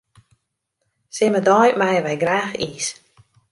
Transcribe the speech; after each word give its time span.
Simmerdei 1.15 1.67
meie 1.79 2.01
wy 2.05 2.15
graach 2.23 2.55
iis. 2.67 2.87